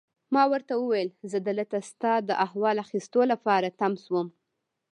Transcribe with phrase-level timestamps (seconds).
[0.33, 4.27] ما ورته وویل: زه دلته ستا د احوال اخیستو لپاره تم شوم.